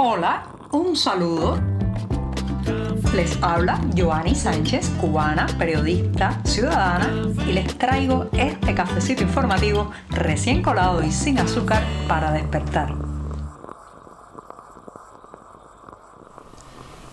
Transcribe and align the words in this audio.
Hola, 0.00 0.44
un 0.70 0.94
saludo. 0.94 1.58
Les 3.16 3.36
habla 3.42 3.80
Joanny 3.96 4.32
Sánchez, 4.32 4.90
cubana, 5.00 5.48
periodista, 5.58 6.40
ciudadana, 6.44 7.10
y 7.48 7.52
les 7.52 7.76
traigo 7.76 8.26
este 8.32 8.76
cafecito 8.76 9.24
informativo 9.24 9.90
recién 10.10 10.62
colado 10.62 11.02
y 11.02 11.10
sin 11.10 11.40
azúcar 11.40 11.82
para 12.06 12.30
despertar. 12.30 12.94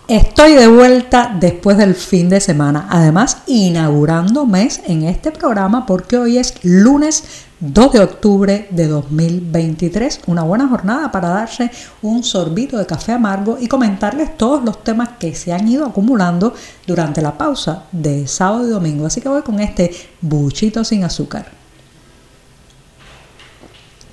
Estoy 0.08 0.54
de 0.54 0.68
vuelta 0.68 1.36
después 1.40 1.78
del 1.78 1.96
fin 1.96 2.30
de 2.30 2.40
semana, 2.40 2.86
además 2.92 3.40
inaugurando 3.48 4.46
mes 4.46 4.84
en 4.86 5.06
este 5.06 5.32
programa 5.32 5.88
porque 5.88 6.20
hoy 6.20 6.38
es 6.38 6.64
lunes 6.64 7.48
2 7.74 7.94
de 7.94 8.00
octubre 8.00 8.68
de 8.70 8.88
2023. 8.88 10.22
Una 10.28 10.44
buena 10.44 10.68
jornada 10.68 11.12
para 11.12 11.30
darse 11.30 11.72
un 12.02 12.24
sorbito 12.24 12.78
de 12.78 12.86
café 12.86 13.14
amargo 13.14 13.58
y 13.60 13.68
comentarles 13.68 14.38
todos 14.38 14.64
los 14.64 14.84
temas 14.84 15.10
que 15.20 15.34
se 15.34 15.52
han 15.52 15.68
ido 15.68 15.86
acumulando 15.86 16.54
durante 16.86 17.22
la 17.22 17.38
pausa 17.38 17.86
de 17.92 18.28
sábado 18.28 18.68
y 18.68 18.70
domingo. 18.70 19.08
Así 19.08 19.20
que 19.20 19.30
voy 19.30 19.42
con 19.42 19.60
este 19.60 19.92
buchito 20.22 20.84
sin 20.84 21.04
azúcar. 21.04 21.55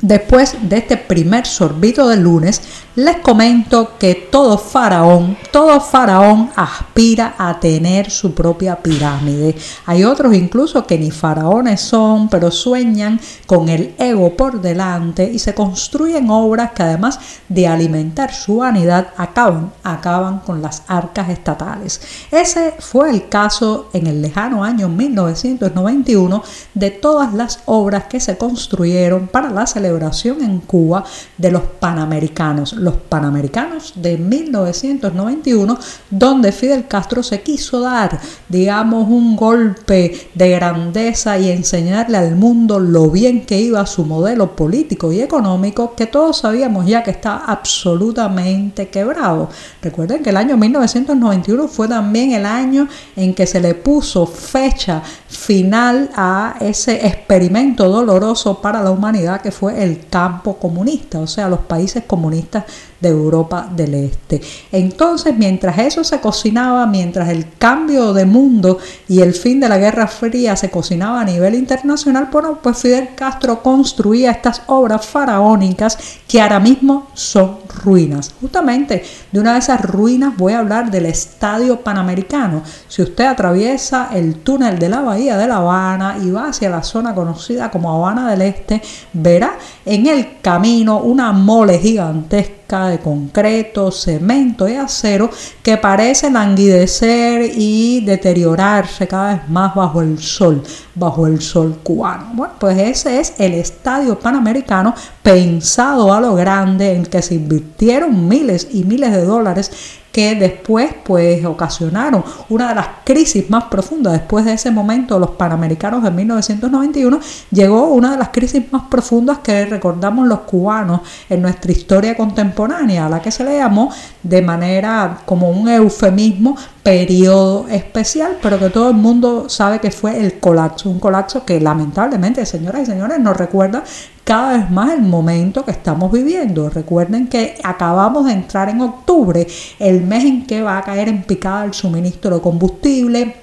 Después 0.02 0.56
de 0.60 0.78
este 0.78 0.96
primer 0.96 1.46
sorbito 1.46 2.08
del 2.08 2.24
lunes, 2.24 2.60
les 2.96 3.18
comento 3.18 3.96
que 4.00 4.16
todo 4.16 4.58
faraón, 4.58 5.36
todo 5.52 5.80
faraón 5.80 6.50
aspira 6.56 7.36
a 7.38 7.60
tener 7.60 8.10
su 8.10 8.34
propia 8.34 8.74
pirámide. 8.74 9.54
Hay 9.86 10.02
otros 10.02 10.34
incluso 10.34 10.84
que 10.88 10.98
ni 10.98 11.12
faraones 11.12 11.80
son, 11.82 12.28
pero 12.28 12.50
sueñan 12.50 13.20
con 13.46 13.68
el 13.68 13.94
ego 13.96 14.36
por 14.36 14.60
delante 14.60 15.30
y 15.32 15.38
se 15.38 15.54
construyen 15.54 16.30
obras 16.30 16.72
que 16.72 16.82
además 16.82 17.20
de 17.48 17.68
alimentar 17.68 18.34
su 18.34 18.56
vanidad 18.56 19.06
acaban, 19.16 19.72
acaban 19.84 20.40
con 20.40 20.60
las 20.60 20.82
arcas 20.88 21.28
estatales. 21.28 22.00
Ese 22.32 22.74
fue 22.80 23.10
el 23.10 23.28
caso 23.28 23.88
en 23.92 24.08
el 24.08 24.20
lejano 24.20 24.64
año 24.64 24.88
1991 24.88 26.42
de 26.74 26.90
todas 26.90 27.32
las 27.34 27.60
obras 27.66 28.06
que 28.06 28.18
se 28.18 28.36
construyeron 28.36 29.28
para 29.28 29.48
la 29.48 29.64
celebración 29.64 29.91
en 29.98 30.60
Cuba 30.60 31.04
de 31.36 31.50
los 31.50 31.62
Panamericanos, 31.62 32.72
los 32.74 32.94
Panamericanos 32.96 33.94
de 33.96 34.16
1991, 34.16 35.78
donde 36.10 36.52
Fidel 36.52 36.86
Castro 36.86 37.22
se 37.22 37.42
quiso 37.42 37.80
dar, 37.80 38.18
digamos, 38.48 39.08
un 39.08 39.36
golpe 39.36 40.30
de 40.34 40.50
grandeza 40.50 41.38
y 41.38 41.50
enseñarle 41.50 42.18
al 42.18 42.36
mundo 42.36 42.78
lo 42.78 43.10
bien 43.10 43.44
que 43.44 43.60
iba 43.60 43.84
su 43.86 44.04
modelo 44.04 44.56
político 44.56 45.12
y 45.12 45.20
económico, 45.20 45.94
que 45.94 46.06
todos 46.06 46.38
sabíamos 46.38 46.86
ya 46.86 47.02
que 47.02 47.10
está 47.10 47.44
absolutamente 47.46 48.88
quebrado. 48.88 49.48
Recuerden 49.82 50.22
que 50.22 50.30
el 50.30 50.36
año 50.36 50.56
1991 50.56 51.68
fue 51.68 51.88
también 51.88 52.32
el 52.32 52.46
año 52.46 52.88
en 53.16 53.34
que 53.34 53.46
se 53.46 53.60
le 53.60 53.74
puso 53.74 54.26
fecha 54.26 55.02
final 55.28 56.10
a 56.14 56.56
ese 56.60 57.06
experimento 57.06 57.88
doloroso 57.88 58.60
para 58.60 58.82
la 58.82 58.90
humanidad 58.90 59.40
que 59.40 59.50
fue 59.50 59.81
el 59.82 60.06
campo 60.08 60.58
comunista, 60.58 61.18
o 61.18 61.26
sea, 61.26 61.48
los 61.48 61.60
países 61.60 62.04
comunistas 62.06 62.64
de 63.02 63.08
Europa 63.08 63.68
del 63.74 63.94
Este. 63.94 64.40
Entonces, 64.70 65.36
mientras 65.36 65.76
eso 65.78 66.04
se 66.04 66.20
cocinaba, 66.20 66.86
mientras 66.86 67.28
el 67.28 67.46
cambio 67.58 68.12
de 68.12 68.24
mundo 68.24 68.78
y 69.08 69.20
el 69.20 69.34
fin 69.34 69.58
de 69.58 69.68
la 69.68 69.76
Guerra 69.76 70.06
Fría 70.06 70.54
se 70.54 70.70
cocinaba 70.70 71.20
a 71.20 71.24
nivel 71.24 71.54
internacional, 71.54 72.28
bueno, 72.30 72.60
pues 72.62 72.78
Fidel 72.78 73.10
Castro 73.16 73.60
construía 73.62 74.30
estas 74.30 74.62
obras 74.68 75.04
faraónicas 75.04 75.98
que 76.28 76.40
ahora 76.40 76.60
mismo 76.60 77.08
son 77.14 77.58
ruinas. 77.84 78.32
Justamente 78.40 79.04
de 79.32 79.40
una 79.40 79.54
de 79.54 79.58
esas 79.58 79.80
ruinas 79.80 80.36
voy 80.36 80.52
a 80.52 80.60
hablar 80.60 80.90
del 80.90 81.06
Estadio 81.06 81.80
Panamericano. 81.80 82.62
Si 82.86 83.02
usted 83.02 83.24
atraviesa 83.24 84.10
el 84.14 84.36
túnel 84.36 84.78
de 84.78 84.88
la 84.88 85.00
Bahía 85.00 85.36
de 85.36 85.48
La 85.48 85.56
Habana 85.56 86.18
y 86.22 86.30
va 86.30 86.50
hacia 86.50 86.70
la 86.70 86.84
zona 86.84 87.14
conocida 87.14 87.70
como 87.70 87.92
Habana 87.92 88.30
del 88.30 88.42
Este, 88.42 88.80
verá 89.12 89.58
en 89.84 90.06
el 90.06 90.40
camino 90.40 90.98
una 90.98 91.32
mole 91.32 91.78
gigantesca 91.80 92.61
de 92.80 92.98
concreto, 92.98 93.90
cemento 93.90 94.66
y 94.68 94.74
acero 94.74 95.30
que 95.62 95.76
parece 95.76 96.30
languidecer 96.30 97.52
y 97.54 98.00
deteriorarse 98.00 99.06
cada 99.06 99.34
vez 99.34 99.48
más 99.48 99.74
bajo 99.74 100.00
el 100.00 100.18
sol, 100.18 100.62
bajo 100.94 101.26
el 101.26 101.40
sol 101.40 101.78
cubano. 101.82 102.30
Bueno, 102.32 102.54
pues 102.58 102.78
ese 102.78 103.20
es 103.20 103.34
el 103.38 103.54
estadio 103.54 104.18
panamericano 104.18 104.94
pensado 105.22 106.12
a 106.12 106.20
lo 106.20 106.34
grande 106.34 106.94
en 106.94 107.04
que 107.04 107.20
se 107.20 107.34
invirtieron 107.34 108.26
miles 108.26 108.68
y 108.72 108.84
miles 108.84 109.12
de 109.12 109.24
dólares 109.24 109.70
que 110.12 110.34
después 110.34 110.94
pues 111.02 111.44
ocasionaron 111.44 112.22
una 112.50 112.68
de 112.68 112.74
las 112.74 112.86
crisis 113.04 113.48
más 113.50 113.64
profundas. 113.64 114.12
Después 114.12 114.44
de 114.44 114.52
ese 114.52 114.70
momento 114.70 115.18
los 115.18 115.30
panamericanos 115.30 116.02
de 116.02 116.10
1991 116.10 117.18
llegó 117.50 117.88
una 117.88 118.12
de 118.12 118.18
las 118.18 118.28
crisis 118.28 118.70
más 118.70 118.82
profundas 118.90 119.38
que 119.38 119.64
recordamos 119.64 120.28
los 120.28 120.40
cubanos 120.40 121.00
en 121.28 121.40
nuestra 121.42 121.72
historia 121.72 122.16
contemporánea 122.16 123.06
a 123.06 123.08
la 123.08 123.22
que 123.22 123.30
se 123.30 123.42
le 123.42 123.56
llamó 123.56 123.90
de 124.22 124.42
manera 124.42 125.18
como 125.24 125.50
un 125.50 125.68
eufemismo 125.68 126.56
periodo 126.82 127.66
especial, 127.68 128.38
pero 128.42 128.58
que 128.58 128.68
todo 128.68 128.90
el 128.90 128.96
mundo 128.96 129.48
sabe 129.48 129.78
que 129.78 129.90
fue 129.90 130.20
el 130.20 130.40
colapso, 130.40 130.90
un 130.90 130.98
colapso 130.98 131.44
que 131.44 131.60
lamentablemente, 131.60 132.44
señoras 132.44 132.82
y 132.82 132.86
señores, 132.86 133.20
nos 133.20 133.36
recuerda 133.36 133.84
cada 134.24 134.56
vez 134.56 134.70
más 134.70 134.92
el 134.92 135.02
momento 135.02 135.64
que 135.64 135.70
estamos 135.70 136.12
viviendo. 136.12 136.70
Recuerden 136.70 137.28
que 137.28 137.58
acabamos 137.62 138.26
de 138.26 138.32
entrar 138.32 138.68
en 138.68 138.80
octubre, 138.80 139.46
el 139.78 140.02
mes 140.02 140.24
en 140.24 140.46
que 140.46 140.62
va 140.62 140.78
a 140.78 140.82
caer 140.82 141.08
en 141.08 141.22
picada 141.22 141.64
el 141.64 141.74
suministro 141.74 142.36
de 142.36 142.40
combustible, 142.40 143.36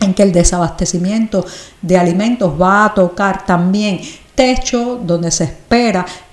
en 0.00 0.14
que 0.14 0.22
el 0.22 0.32
desabastecimiento 0.32 1.44
de 1.80 1.98
alimentos 1.98 2.60
va 2.60 2.86
a 2.86 2.94
tocar 2.94 3.44
también 3.46 4.00
techo, 4.34 5.00
donde 5.04 5.30
se 5.30 5.44
espera 5.44 5.63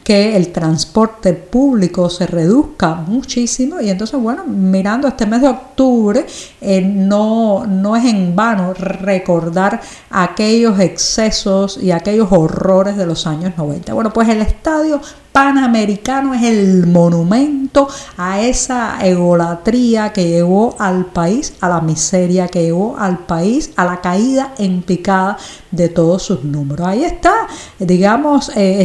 que 0.04 0.36
el 0.36 0.52
transporte 0.52 1.34
público 1.34 2.10
se 2.10 2.26
reduzca 2.26 2.96
muchísimo 2.96 3.80
y 3.80 3.90
entonces 3.90 4.20
bueno, 4.20 4.46
mirando 4.46 5.08
este 5.08 5.26
mes 5.26 5.42
de 5.42 5.48
octubre 5.48 6.26
eh, 6.60 6.82
no, 6.82 7.66
no 7.68 7.96
es 7.96 8.06
en 8.06 8.36
vano 8.36 8.74
recordar 8.74 9.80
aquellos 10.10 10.80
excesos 10.80 11.78
y 11.82 11.92
aquellos 11.92 12.28
horrores 12.32 12.98
de 12.98 13.06
los 13.06 13.28
años 13.28 13.54
90. 13.58 13.94
Bueno, 13.94 14.12
pues 14.12 14.28
el 14.30 14.42
estadio 14.42 15.02
Panamericano 15.32 16.34
es 16.34 16.44
el 16.44 16.88
monumento 16.88 17.88
a 18.18 18.42
esa 18.42 18.98
egolatría 19.02 20.12
que 20.12 20.28
llevó 20.28 20.76
al 20.78 21.06
país 21.06 21.54
a 21.62 21.70
la 21.70 21.80
miseria, 21.80 22.50
que 22.50 22.64
llevó 22.64 22.98
al 23.00 23.20
país 23.20 23.72
a 23.78 23.86
la 23.86 24.02
caída 24.02 24.54
en 24.58 24.82
picada 24.82 25.38
de 25.72 25.88
todos 25.88 26.24
sus 26.24 26.44
números. 26.44 26.86
Ahí 26.86 27.06
está, 27.06 27.48
digamos, 27.80 28.52
eh, 28.58 28.82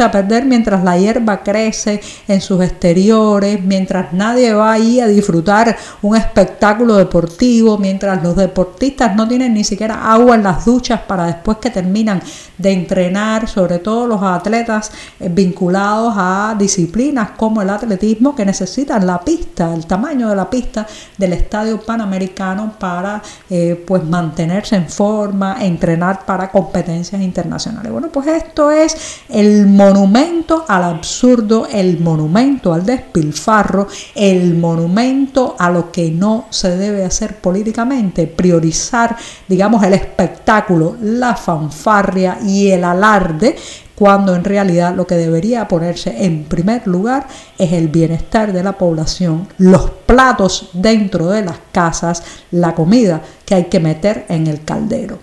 a 0.00 0.10
perder 0.10 0.44
mientras 0.44 0.82
la 0.82 0.98
hierba 0.98 1.42
crece 1.42 2.00
en 2.28 2.40
sus 2.40 2.62
exteriores, 2.62 3.62
mientras 3.62 4.12
nadie 4.12 4.52
va 4.54 4.72
ahí 4.72 5.00
a 5.00 5.06
disfrutar 5.06 5.76
un 6.02 6.16
espectáculo 6.16 6.96
deportivo, 6.96 7.78
mientras 7.78 8.22
los 8.22 8.36
deportistas 8.36 9.14
no 9.16 9.28
tienen 9.28 9.54
ni 9.54 9.64
siquiera 9.64 10.12
agua 10.12 10.34
en 10.36 10.42
las 10.42 10.64
duchas 10.64 11.00
para 11.00 11.26
después 11.26 11.58
que 11.58 11.70
terminan 11.70 12.22
de 12.58 12.72
entrenar, 12.72 13.48
sobre 13.48 13.78
todo 13.78 14.06
los 14.06 14.22
atletas 14.22 14.90
eh, 15.20 15.28
vinculados 15.28 16.14
a 16.16 16.54
disciplinas 16.58 17.30
como 17.36 17.62
el 17.62 17.70
atletismo 17.70 18.34
que 18.34 18.44
necesitan 18.44 19.06
la 19.06 19.20
pista, 19.20 19.74
el 19.74 19.86
tamaño 19.86 20.28
de 20.28 20.36
la 20.36 20.48
pista 20.48 20.86
del 21.18 21.32
estadio 21.32 21.80
panamericano 21.80 22.74
para 22.78 23.22
eh, 23.50 23.82
pues 23.86 24.04
mantenerse 24.04 24.76
en 24.76 24.88
forma, 24.88 25.56
entrenar 25.60 26.24
para 26.24 26.50
competencias 26.50 27.20
internacionales. 27.20 27.90
Bueno, 27.90 28.08
pues 28.08 28.26
esto 28.26 28.70
es 28.70 28.96
el 29.28 29.66
monumento 29.82 30.64
al 30.68 30.84
absurdo, 30.84 31.66
el 31.70 31.98
monumento 31.98 32.72
al 32.72 32.86
despilfarro, 32.86 33.88
el 34.14 34.54
monumento 34.54 35.56
a 35.58 35.70
lo 35.70 35.90
que 35.90 36.10
no 36.10 36.46
se 36.50 36.76
debe 36.76 37.04
hacer 37.04 37.38
políticamente, 37.38 38.28
priorizar, 38.28 39.16
digamos, 39.48 39.82
el 39.82 39.94
espectáculo, 39.94 40.96
la 41.00 41.34
fanfarria 41.34 42.38
y 42.44 42.70
el 42.70 42.84
alarde 42.84 43.56
cuando 43.96 44.34
en 44.36 44.44
realidad 44.44 44.94
lo 44.94 45.06
que 45.06 45.16
debería 45.16 45.66
ponerse 45.66 46.24
en 46.24 46.44
primer 46.44 46.86
lugar 46.86 47.26
es 47.58 47.72
el 47.72 47.88
bienestar 47.88 48.52
de 48.52 48.62
la 48.62 48.78
población, 48.78 49.48
los 49.58 49.90
platos 50.06 50.70
dentro 50.72 51.28
de 51.28 51.44
las 51.44 51.58
casas, 51.72 52.22
la 52.52 52.74
comida 52.74 53.20
que 53.44 53.56
hay 53.56 53.64
que 53.64 53.80
meter 53.80 54.26
en 54.28 54.46
el 54.46 54.64
caldero. 54.64 55.18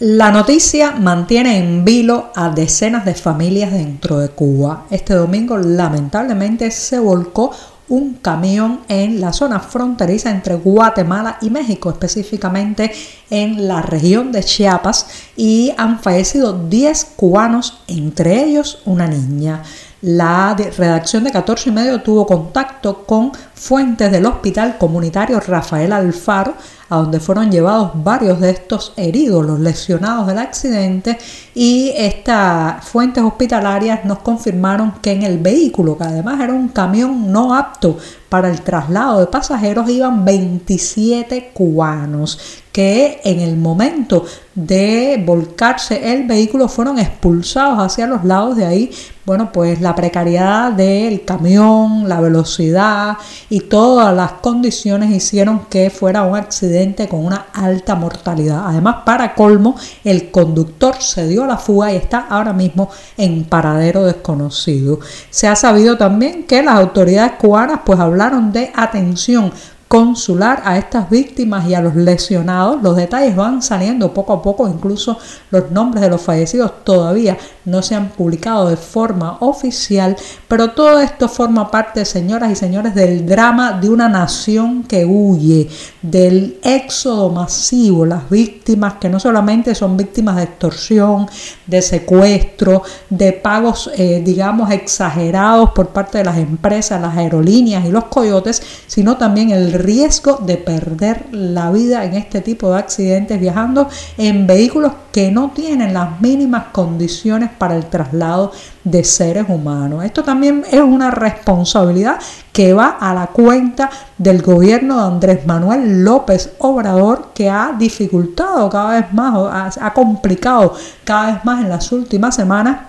La 0.00 0.30
noticia 0.30 0.92
mantiene 0.92 1.58
en 1.58 1.84
vilo 1.84 2.30
a 2.36 2.50
decenas 2.50 3.04
de 3.04 3.16
familias 3.16 3.72
dentro 3.72 4.20
de 4.20 4.28
Cuba. 4.28 4.84
Este 4.90 5.12
domingo 5.12 5.58
lamentablemente 5.58 6.70
se 6.70 7.00
volcó 7.00 7.50
un 7.88 8.14
camión 8.14 8.82
en 8.86 9.20
la 9.20 9.32
zona 9.32 9.58
fronteriza 9.58 10.30
entre 10.30 10.54
Guatemala 10.54 11.38
y 11.40 11.50
México, 11.50 11.90
específicamente 11.90 12.92
en 13.28 13.66
la 13.66 13.82
región 13.82 14.30
de 14.30 14.44
Chiapas, 14.44 15.06
y 15.36 15.72
han 15.76 15.98
fallecido 15.98 16.52
10 16.52 17.14
cubanos, 17.16 17.80
entre 17.88 18.44
ellos 18.44 18.82
una 18.84 19.08
niña. 19.08 19.64
La 20.00 20.54
redacción 20.54 21.24
de 21.24 21.32
14 21.32 21.70
y 21.70 21.72
medio 21.72 22.02
tuvo 22.02 22.24
contacto 22.24 23.04
con 23.04 23.32
fuentes 23.52 24.12
del 24.12 24.26
Hospital 24.26 24.78
Comunitario 24.78 25.40
Rafael 25.40 25.92
Alfaro, 25.92 26.54
a 26.88 26.96
donde 26.96 27.20
fueron 27.20 27.50
llevados 27.50 27.92
varios 27.94 28.40
de 28.40 28.50
estos 28.50 28.92
heridos, 28.96 29.44
los 29.44 29.60
lesionados 29.60 30.26
del 30.26 30.38
accidente, 30.38 31.18
y 31.54 31.92
estas 31.96 32.84
fuentes 32.84 33.22
hospitalarias 33.24 34.04
nos 34.04 34.20
confirmaron 34.20 34.92
que 35.02 35.12
en 35.12 35.22
el 35.22 35.38
vehículo, 35.38 35.98
que 35.98 36.04
además 36.04 36.40
era 36.40 36.52
un 36.52 36.68
camión 36.68 37.30
no 37.30 37.54
apto 37.54 37.98
para 38.28 38.50
el 38.50 38.60
traslado 38.60 39.20
de 39.20 39.26
pasajeros, 39.26 39.88
iban 39.88 40.24
27 40.24 41.50
cubanos 41.52 42.38
que 42.78 43.20
en 43.24 43.40
el 43.40 43.56
momento 43.56 44.24
de 44.54 45.20
volcarse 45.26 46.12
el 46.12 46.28
vehículo 46.28 46.68
fueron 46.68 47.00
expulsados 47.00 47.80
hacia 47.80 48.06
los 48.06 48.24
lados 48.24 48.56
de 48.56 48.66
ahí. 48.66 48.90
Bueno, 49.26 49.50
pues 49.52 49.80
la 49.80 49.96
precariedad 49.96 50.70
del 50.70 51.24
camión, 51.24 52.08
la 52.08 52.20
velocidad 52.20 53.16
y 53.50 53.62
todas 53.62 54.14
las 54.14 54.30
condiciones 54.34 55.10
hicieron 55.10 55.66
que 55.68 55.90
fuera 55.90 56.22
un 56.22 56.36
accidente 56.36 56.77
con 57.08 57.24
una 57.24 57.46
alta 57.52 57.94
mortalidad. 57.94 58.62
Además, 58.66 58.98
para 59.04 59.34
colmo, 59.34 59.74
el 60.04 60.30
conductor 60.30 60.96
se 61.00 61.26
dio 61.26 61.46
la 61.46 61.56
fuga 61.56 61.92
y 61.92 61.96
está 61.96 62.26
ahora 62.28 62.52
mismo 62.52 62.88
en 63.16 63.44
paradero 63.44 64.04
desconocido. 64.04 65.00
Se 65.30 65.48
ha 65.48 65.56
sabido 65.56 65.96
también 65.96 66.44
que 66.44 66.62
las 66.62 66.76
autoridades 66.76 67.32
cubanas 67.32 67.80
pues 67.84 67.98
hablaron 67.98 68.52
de 68.52 68.70
atención 68.74 69.52
consular 69.88 70.60
a 70.64 70.76
estas 70.76 71.08
víctimas 71.08 71.66
y 71.66 71.74
a 71.74 71.80
los 71.80 71.96
lesionados. 71.96 72.82
Los 72.82 72.94
detalles 72.94 73.34
van 73.34 73.62
saliendo 73.62 74.12
poco 74.12 74.34
a 74.34 74.42
poco, 74.42 74.68
incluso 74.68 75.18
los 75.50 75.70
nombres 75.70 76.02
de 76.02 76.10
los 76.10 76.20
fallecidos 76.20 76.84
todavía 76.84 77.38
no 77.64 77.82
se 77.82 77.94
han 77.94 78.10
publicado 78.10 78.68
de 78.68 78.76
forma 78.76 79.38
oficial, 79.40 80.16
pero 80.46 80.70
todo 80.70 81.00
esto 81.00 81.28
forma 81.28 81.70
parte, 81.70 82.04
señoras 82.04 82.52
y 82.52 82.56
señores, 82.56 82.94
del 82.94 83.26
drama 83.26 83.72
de 83.72 83.88
una 83.88 84.08
nación 84.08 84.84
que 84.84 85.04
huye, 85.04 85.68
del 86.02 86.58
éxodo 86.62 87.30
masivo, 87.30 88.04
las 88.04 88.28
víctimas 88.28 88.94
que 88.94 89.08
no 89.08 89.18
solamente 89.18 89.74
son 89.74 89.96
víctimas 89.96 90.36
de 90.36 90.44
extorsión, 90.44 91.26
de 91.66 91.80
secuestro, 91.80 92.82
de 93.08 93.32
pagos, 93.32 93.90
eh, 93.94 94.22
digamos, 94.24 94.70
exagerados 94.70 95.70
por 95.70 95.88
parte 95.88 96.18
de 96.18 96.24
las 96.24 96.36
empresas, 96.36 97.00
las 97.00 97.16
aerolíneas 97.16 97.86
y 97.86 97.90
los 97.90 98.04
coyotes, 98.04 98.62
sino 98.86 99.16
también 99.16 99.50
el 99.50 99.77
riesgo 99.78 100.38
de 100.44 100.56
perder 100.56 101.26
la 101.32 101.70
vida 101.70 102.04
en 102.04 102.14
este 102.14 102.40
tipo 102.40 102.70
de 102.70 102.78
accidentes 102.78 103.40
viajando 103.40 103.88
en 104.16 104.46
vehículos 104.46 104.92
que 105.12 105.30
no 105.30 105.52
tienen 105.54 105.94
las 105.94 106.20
mínimas 106.20 106.66
condiciones 106.72 107.50
para 107.56 107.76
el 107.76 107.86
traslado 107.86 108.52
de 108.84 109.04
seres 109.04 109.46
humanos. 109.48 110.04
Esto 110.04 110.22
también 110.22 110.64
es 110.70 110.80
una 110.80 111.10
responsabilidad 111.10 112.18
que 112.52 112.72
va 112.72 112.96
a 113.00 113.14
la 113.14 113.28
cuenta 113.28 113.90
del 114.16 114.42
gobierno 114.42 114.96
de 114.96 115.06
Andrés 115.06 115.46
Manuel 115.46 116.04
López 116.04 116.54
Obrador, 116.58 117.30
que 117.34 117.48
ha 117.48 117.74
dificultado 117.78 118.68
cada 118.68 119.00
vez 119.00 119.12
más, 119.12 119.78
ha 119.80 119.92
complicado 119.94 120.74
cada 121.04 121.32
vez 121.32 121.44
más 121.44 121.62
en 121.62 121.68
las 121.68 121.92
últimas 121.92 122.34
semanas 122.34 122.87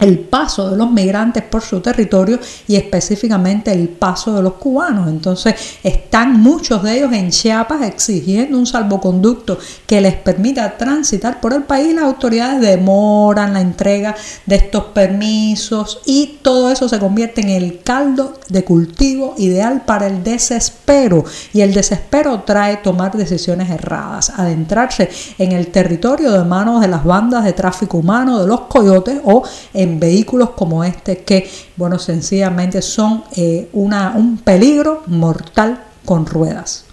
el 0.00 0.18
paso 0.18 0.70
de 0.70 0.76
los 0.76 0.90
migrantes 0.90 1.42
por 1.42 1.62
su 1.62 1.80
territorio 1.80 2.38
y 2.66 2.76
específicamente 2.76 3.72
el 3.72 3.88
paso 3.88 4.34
de 4.34 4.42
los 4.42 4.54
cubanos. 4.54 5.08
Entonces 5.08 5.54
están 5.82 6.40
muchos 6.40 6.82
de 6.82 6.96
ellos 6.98 7.12
en 7.12 7.30
Chiapas 7.30 7.82
exigiendo 7.82 8.58
un 8.58 8.66
salvoconducto 8.66 9.58
que 9.86 10.00
les 10.00 10.14
permita 10.14 10.76
transitar 10.76 11.40
por 11.40 11.52
el 11.52 11.64
país. 11.64 11.94
Las 11.94 12.04
autoridades 12.04 12.60
demoran 12.60 13.52
la 13.52 13.60
entrega 13.60 14.16
de 14.46 14.56
estos 14.56 14.84
permisos 14.86 16.00
y 16.06 16.38
todo 16.42 16.70
eso 16.70 16.88
se 16.88 16.98
convierte 16.98 17.42
en 17.42 17.50
el 17.50 17.82
caldo 17.82 18.34
de 18.48 18.64
cultivo 18.64 19.34
ideal 19.38 19.82
para 19.84 20.06
el 20.06 20.24
desespero. 20.24 21.24
Y 21.52 21.60
el 21.60 21.74
desespero 21.74 22.42
trae 22.42 22.78
tomar 22.78 23.16
decisiones 23.16 23.70
erradas, 23.70 24.30
adentrarse 24.30 25.10
en 25.38 25.52
el 25.52 25.68
territorio 25.68 26.32
de 26.32 26.44
manos 26.44 26.80
de 26.80 26.88
las 26.88 27.04
bandas 27.04 27.44
de 27.44 27.52
tráfico 27.52 27.98
humano, 27.98 28.40
de 28.40 28.46
los 28.46 28.62
coyotes 28.62 29.20
o 29.24 29.42
en 29.74 29.89
vehículos 29.98 30.50
como 30.50 30.84
este 30.84 31.18
que, 31.18 31.48
bueno, 31.76 31.98
sencillamente 31.98 32.82
son 32.82 33.24
eh, 33.36 33.68
una, 33.72 34.14
un 34.16 34.38
peligro 34.38 35.02
mortal 35.06 35.82
con 36.04 36.26
ruedas. 36.26 36.84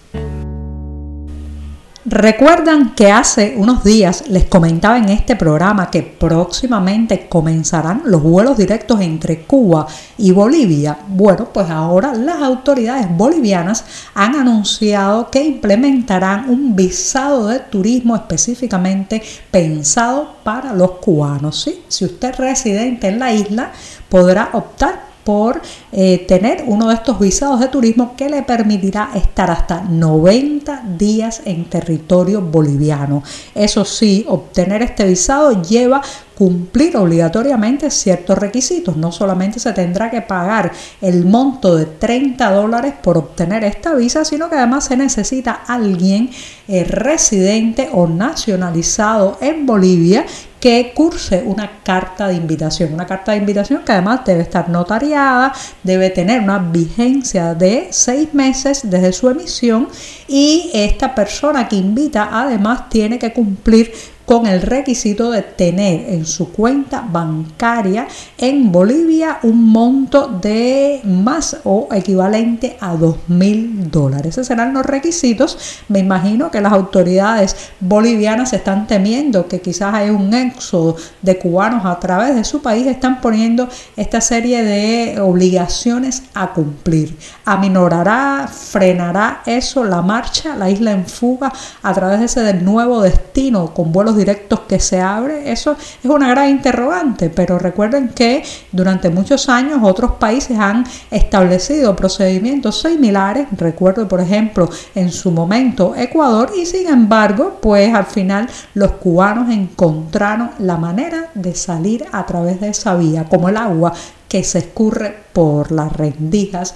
Recuerdan 2.10 2.94
que 2.94 3.12
hace 3.12 3.52
unos 3.58 3.84
días 3.84 4.28
les 4.28 4.44
comentaba 4.44 4.96
en 4.96 5.10
este 5.10 5.36
programa 5.36 5.90
que 5.90 6.02
próximamente 6.02 7.28
comenzarán 7.28 8.00
los 8.06 8.22
vuelos 8.22 8.56
directos 8.56 8.98
entre 9.02 9.42
Cuba 9.42 9.86
y 10.16 10.30
Bolivia. 10.30 10.96
Bueno, 11.06 11.50
pues 11.52 11.68
ahora 11.68 12.14
las 12.14 12.40
autoridades 12.40 13.14
bolivianas 13.14 13.84
han 14.14 14.36
anunciado 14.36 15.30
que 15.30 15.44
implementarán 15.44 16.48
un 16.48 16.74
visado 16.74 17.48
de 17.48 17.58
turismo 17.58 18.16
específicamente 18.16 19.20
pensado 19.50 20.36
para 20.42 20.72
los 20.72 20.92
cubanos. 20.92 21.60
¿sí? 21.60 21.82
Si 21.88 22.06
usted 22.06 22.30
es 22.30 22.38
residente 22.38 23.08
en 23.08 23.18
la 23.18 23.34
isla, 23.34 23.72
podrá 24.08 24.48
optar 24.54 25.07
por 25.28 25.60
eh, 25.92 26.24
tener 26.26 26.64
uno 26.66 26.88
de 26.88 26.94
estos 26.94 27.20
visados 27.20 27.60
de 27.60 27.68
turismo 27.68 28.16
que 28.16 28.30
le 28.30 28.42
permitirá 28.44 29.10
estar 29.14 29.50
hasta 29.50 29.82
90 29.82 30.84
días 30.96 31.42
en 31.44 31.66
territorio 31.66 32.40
boliviano. 32.40 33.22
Eso 33.54 33.84
sí, 33.84 34.24
obtener 34.26 34.80
este 34.80 35.04
visado 35.04 35.60
lleva 35.60 36.00
cumplir 36.38 36.96
obligatoriamente 36.96 37.90
ciertos 37.90 38.38
requisitos. 38.38 38.96
No 38.96 39.10
solamente 39.10 39.58
se 39.58 39.72
tendrá 39.72 40.08
que 40.08 40.22
pagar 40.22 40.70
el 41.02 41.26
monto 41.26 41.74
de 41.74 41.84
30 41.84 42.52
dólares 42.52 42.94
por 43.02 43.18
obtener 43.18 43.64
esta 43.64 43.92
visa, 43.94 44.24
sino 44.24 44.48
que 44.48 44.54
además 44.54 44.84
se 44.84 44.96
necesita 44.96 45.52
alguien 45.66 46.30
eh, 46.68 46.84
residente 46.84 47.90
o 47.92 48.06
nacionalizado 48.06 49.36
en 49.40 49.66
Bolivia 49.66 50.24
que 50.60 50.92
curse 50.94 51.42
una 51.44 51.82
carta 51.82 52.28
de 52.28 52.34
invitación. 52.34 52.94
Una 52.94 53.06
carta 53.06 53.32
de 53.32 53.38
invitación 53.38 53.82
que 53.84 53.92
además 53.92 54.20
debe 54.24 54.42
estar 54.42 54.68
notariada, 54.68 55.52
debe 55.82 56.10
tener 56.10 56.42
una 56.42 56.58
vigencia 56.58 57.54
de 57.54 57.88
seis 57.90 58.32
meses 58.34 58.82
desde 58.84 59.12
su 59.12 59.28
emisión 59.28 59.88
y 60.26 60.70
esta 60.74 61.14
persona 61.14 61.68
que 61.68 61.76
invita 61.76 62.28
además 62.32 62.88
tiene 62.88 63.18
que 63.18 63.32
cumplir 63.32 63.92
con 64.28 64.46
el 64.46 64.60
requisito 64.60 65.30
de 65.30 65.40
tener 65.40 66.10
en 66.10 66.26
su 66.26 66.52
cuenta 66.52 67.00
bancaria 67.00 68.06
en 68.36 68.70
Bolivia 68.70 69.38
un 69.42 69.64
monto 69.64 70.28
de 70.28 71.00
más 71.02 71.56
o 71.64 71.88
equivalente 71.90 72.76
a 72.78 72.94
2 72.94 73.16
mil 73.28 73.90
dólares. 73.90 74.34
Esos 74.34 74.48
serán 74.48 74.74
los 74.74 74.84
requisitos. 74.84 75.56
Me 75.88 76.00
imagino 76.00 76.50
que 76.50 76.60
las 76.60 76.74
autoridades 76.74 77.56
bolivianas 77.80 78.52
están 78.52 78.86
temiendo 78.86 79.48
que 79.48 79.62
quizás 79.62 79.94
hay 79.94 80.10
un 80.10 80.34
éxodo 80.34 80.96
de 81.22 81.38
cubanos 81.38 81.86
a 81.86 81.98
través 81.98 82.34
de 82.34 82.44
su 82.44 82.60
país, 82.60 82.86
están 82.86 83.22
poniendo 83.22 83.66
esta 83.96 84.20
serie 84.20 84.62
de 84.62 85.22
obligaciones 85.22 86.24
a 86.34 86.52
cumplir. 86.52 87.16
Aminorará, 87.46 88.46
frenará 88.46 89.40
eso 89.46 89.84
la 89.84 90.02
marcha, 90.02 90.54
la 90.54 90.68
isla 90.68 90.90
en 90.90 91.06
fuga 91.06 91.50
a 91.82 91.94
través 91.94 92.18
de 92.18 92.26
ese 92.26 92.52
nuevo 92.52 93.00
destino 93.00 93.72
con 93.72 93.90
vuelos 93.90 94.17
directos 94.18 94.60
que 94.60 94.80
se 94.80 95.00
abre, 95.00 95.50
eso 95.50 95.72
es 95.72 96.10
una 96.10 96.28
gran 96.28 96.50
interrogante, 96.50 97.30
pero 97.30 97.58
recuerden 97.58 98.10
que 98.10 98.42
durante 98.72 99.08
muchos 99.08 99.48
años 99.48 99.78
otros 99.82 100.12
países 100.12 100.58
han 100.58 100.84
establecido 101.10 101.96
procedimientos 101.96 102.82
similares, 102.82 103.46
recuerdo 103.56 104.06
por 104.06 104.20
ejemplo 104.20 104.68
en 104.94 105.10
su 105.10 105.30
momento 105.30 105.94
Ecuador 105.96 106.50
y 106.56 106.66
sin 106.66 106.88
embargo 106.88 107.58
pues 107.62 107.94
al 107.94 108.06
final 108.06 108.48
los 108.74 108.92
cubanos 108.92 109.48
encontraron 109.50 110.50
la 110.58 110.76
manera 110.76 111.30
de 111.34 111.54
salir 111.54 112.04
a 112.12 112.26
través 112.26 112.60
de 112.60 112.68
esa 112.68 112.94
vía, 112.96 113.24
como 113.24 113.48
el 113.48 113.56
agua 113.56 113.92
que 114.28 114.44
se 114.44 114.58
escurre 114.58 115.16
por 115.32 115.72
las 115.72 115.92
rendijas. 115.92 116.74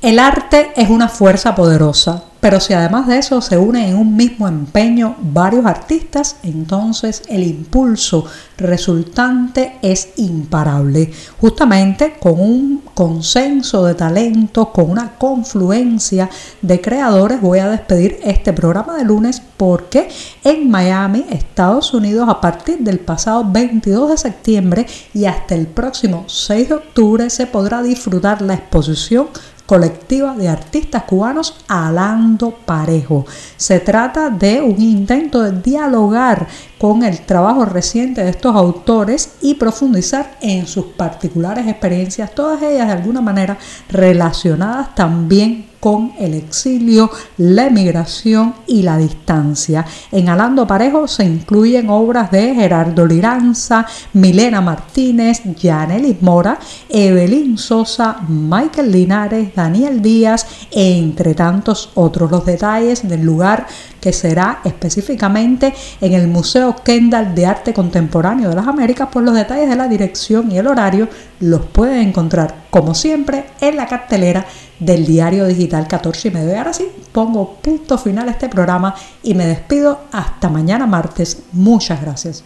El 0.00 0.18
arte 0.18 0.72
es 0.74 0.90
una 0.90 1.08
fuerza 1.08 1.54
poderosa 1.54 2.24
pero 2.42 2.58
si 2.58 2.72
además 2.74 3.06
de 3.06 3.18
eso 3.18 3.40
se 3.40 3.56
unen 3.56 3.90
en 3.90 3.96
un 3.96 4.16
mismo 4.16 4.48
empeño 4.48 5.14
varios 5.20 5.64
artistas, 5.64 6.38
entonces 6.42 7.22
el 7.28 7.44
impulso 7.44 8.24
resultante 8.56 9.78
es 9.80 10.08
imparable. 10.16 11.12
Justamente 11.40 12.14
con 12.18 12.40
un 12.40 12.82
consenso 12.94 13.84
de 13.84 13.94
talentos, 13.94 14.70
con 14.70 14.90
una 14.90 15.16
confluencia 15.18 16.28
de 16.60 16.80
creadores, 16.80 17.40
voy 17.40 17.60
a 17.60 17.68
despedir 17.68 18.18
este 18.24 18.52
programa 18.52 18.96
de 18.96 19.04
lunes 19.04 19.40
porque 19.56 20.08
en 20.42 20.68
Miami, 20.68 21.24
Estados 21.30 21.94
Unidos, 21.94 22.28
a 22.28 22.40
partir 22.40 22.78
del 22.78 22.98
pasado 22.98 23.46
22 23.48 24.10
de 24.10 24.18
septiembre 24.18 24.86
y 25.14 25.26
hasta 25.26 25.54
el 25.54 25.68
próximo 25.68 26.24
6 26.26 26.70
de 26.70 26.74
octubre 26.74 27.30
se 27.30 27.46
podrá 27.46 27.82
disfrutar 27.82 28.42
la 28.42 28.54
exposición 28.54 29.28
colectiva 29.66 30.34
de 30.34 30.48
artistas 30.48 31.04
cubanos 31.04 31.56
Alando 31.68 32.50
Parejo. 32.50 33.24
Se 33.56 33.80
trata 33.80 34.30
de 34.30 34.60
un 34.60 34.80
intento 34.80 35.42
de 35.42 35.60
dialogar 35.60 36.46
con 36.78 37.02
el 37.02 37.20
trabajo 37.20 37.64
reciente 37.64 38.22
de 38.24 38.30
estos 38.30 38.54
autores 38.54 39.34
y 39.40 39.54
profundizar 39.54 40.36
en 40.40 40.66
sus 40.66 40.86
particulares 40.86 41.66
experiencias, 41.66 42.34
todas 42.34 42.62
ellas 42.62 42.86
de 42.86 42.92
alguna 42.92 43.20
manera 43.20 43.56
relacionadas 43.88 44.94
también 44.94 45.71
con 45.82 46.12
el 46.16 46.34
exilio, 46.34 47.10
la 47.38 47.66
emigración 47.66 48.54
y 48.68 48.82
la 48.82 48.96
distancia. 48.96 49.84
En 50.12 50.28
Alando 50.28 50.64
Parejo 50.64 51.08
se 51.08 51.24
incluyen 51.24 51.90
obras 51.90 52.30
de 52.30 52.54
Gerardo 52.54 53.04
Liranza, 53.04 53.84
Milena 54.12 54.60
Martínez, 54.60 55.42
Yanelis 55.60 56.22
Mora, 56.22 56.56
Evelyn 56.88 57.58
Sosa, 57.58 58.18
Michael 58.28 58.92
Linares, 58.92 59.56
Daniel 59.56 60.00
Díaz, 60.00 60.46
entre 60.70 61.34
tantos 61.34 61.90
otros. 61.96 62.30
Los 62.30 62.46
detalles 62.46 63.08
del 63.08 63.22
lugar 63.22 63.66
que 64.02 64.12
será 64.12 64.58
específicamente 64.64 65.72
en 66.00 66.12
el 66.12 66.26
Museo 66.26 66.74
Kendall 66.84 67.36
de 67.36 67.46
Arte 67.46 67.72
Contemporáneo 67.72 68.50
de 68.50 68.56
las 68.56 68.66
Américas, 68.66 69.08
pues 69.12 69.24
los 69.24 69.34
detalles 69.34 69.68
de 69.68 69.76
la 69.76 69.86
dirección 69.86 70.50
y 70.50 70.58
el 70.58 70.66
horario 70.66 71.08
los 71.38 71.64
pueden 71.66 72.08
encontrar, 72.08 72.64
como 72.68 72.96
siempre, 72.96 73.44
en 73.60 73.76
la 73.76 73.86
cartelera 73.86 74.44
del 74.80 75.06
diario 75.06 75.46
digital 75.46 75.86
14 75.86 76.28
y 76.28 76.30
medio. 76.32 76.50
Y 76.52 76.56
ahora 76.56 76.72
sí, 76.72 76.88
pongo 77.12 77.54
punto 77.62 77.96
final 77.96 78.28
a 78.28 78.32
este 78.32 78.48
programa 78.48 78.92
y 79.22 79.34
me 79.34 79.46
despido 79.46 80.00
hasta 80.10 80.48
mañana 80.48 80.84
martes. 80.84 81.44
Muchas 81.52 82.02
gracias. 82.02 82.42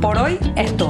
Por 0.00 0.16
hoy 0.16 0.38
es 0.56 0.74
todo. 0.78 0.89